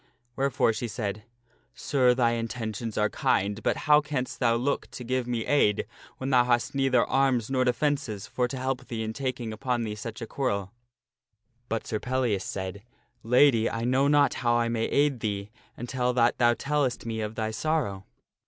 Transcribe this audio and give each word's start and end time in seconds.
Wherefore 0.35 0.73
she 0.73 0.87
said," 0.87 1.25
Sir, 1.75 2.15
thy 2.15 2.31
intentions 2.31 2.97
are 2.97 3.07
kind, 3.07 3.61
but 3.61 3.77
how 3.85 4.01
canst 4.01 4.39
thou 4.39 4.55
look 4.55 4.89
to 4.89 5.03
give 5.03 5.27
me 5.27 5.45
aid 5.45 5.85
when 6.17 6.31
thou 6.31 6.43
hast 6.43 6.73
neither 6.73 7.05
arms 7.05 7.51
nor 7.51 7.63
defences 7.63 8.25
for 8.25 8.47
to 8.47 8.57
help 8.57 8.87
thee 8.87 9.03
in 9.03 9.13
tak 9.13 9.39
ing 9.39 9.53
upon 9.53 9.83
thee 9.83 9.93
such 9.93 10.19
a 10.19 10.25
quarrel?" 10.25 10.71
But 11.69 11.85
Sir 11.85 11.99
Pellias 11.99 12.43
said," 12.45 12.81
Lady, 13.21 13.69
I 13.69 13.83
know 13.83 14.07
not 14.07 14.33
how 14.41 14.55
I 14.55 14.69
may 14.69 14.85
aid 14.85 15.19
thee 15.19 15.51
until 15.77 16.13
that 16.13 16.39
thou 16.39 16.55
tellest 16.55 17.05
me 17.05 17.21
of 17.21 17.35
thy 17.35 17.51
sorrow. 17.51 18.05